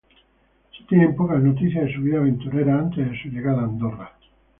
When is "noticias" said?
1.43-1.83